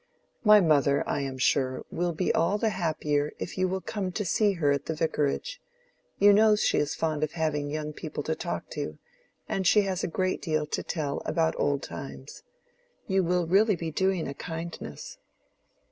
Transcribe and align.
My 0.43 0.59
mother, 0.61 1.07
I 1.07 1.19
am 1.21 1.37
sure, 1.37 1.85
will 1.91 2.11
be 2.11 2.33
all 2.33 2.57
the 2.57 2.71
happier 2.71 3.33
if 3.37 3.55
you 3.55 3.67
will 3.67 3.81
come 3.81 4.11
to 4.13 4.25
see 4.25 4.53
her 4.53 4.71
at 4.71 4.87
the 4.87 4.95
vicarage: 4.95 5.61
you 6.17 6.33
know 6.33 6.55
she 6.55 6.79
is 6.79 6.95
fond 6.95 7.23
of 7.23 7.33
having 7.33 7.69
young 7.69 7.93
people 7.93 8.23
to 8.23 8.33
talk 8.33 8.67
to, 8.71 8.97
and 9.47 9.67
she 9.67 9.81
has 9.81 10.03
a 10.03 10.07
great 10.07 10.41
deal 10.41 10.65
to 10.65 10.81
tell 10.81 11.21
about 11.23 11.53
old 11.59 11.83
times. 11.83 12.41
You 13.05 13.23
will 13.23 13.45
really 13.45 13.75
be 13.75 13.91
doing 13.91 14.27
a 14.27 14.33
kindness." 14.33 15.19